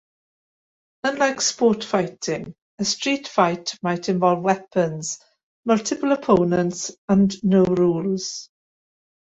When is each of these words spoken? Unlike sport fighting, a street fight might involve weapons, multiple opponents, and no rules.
Unlike 1.03 1.41
sport 1.41 1.83
fighting, 1.83 2.55
a 2.79 2.85
street 2.85 3.27
fight 3.27 3.77
might 3.83 4.09
involve 4.09 4.41
weapons, 4.41 5.19
multiple 5.63 6.11
opponents, 6.11 6.89
and 7.07 7.31
no 7.43 7.65
rules. 7.65 8.49